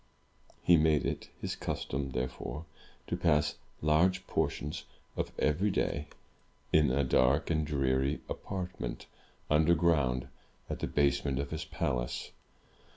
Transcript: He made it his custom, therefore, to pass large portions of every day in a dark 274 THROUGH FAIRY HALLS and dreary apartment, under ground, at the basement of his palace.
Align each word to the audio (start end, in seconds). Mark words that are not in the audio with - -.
He 0.63 0.77
made 0.77 1.05
it 1.05 1.29
his 1.41 1.55
custom, 1.55 2.09
therefore, 2.09 2.65
to 3.05 3.15
pass 3.15 3.59
large 3.83 4.25
portions 4.25 4.85
of 5.15 5.31
every 5.37 5.69
day 5.69 6.07
in 6.73 6.89
a 6.89 7.03
dark 7.03 7.45
274 7.45 7.45
THROUGH 7.45 7.45
FAIRY 7.45 7.51
HALLS 7.51 7.51
and 7.51 7.67
dreary 7.67 8.21
apartment, 8.27 9.05
under 9.51 9.75
ground, 9.75 10.27
at 10.71 10.79
the 10.79 10.87
basement 10.87 11.37
of 11.37 11.51
his 11.51 11.65
palace. 11.65 12.31